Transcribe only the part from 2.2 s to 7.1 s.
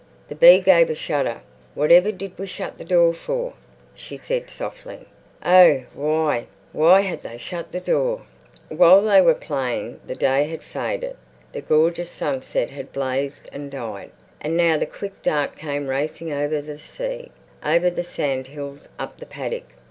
we shut the door for?" she said softly. Oh, why, why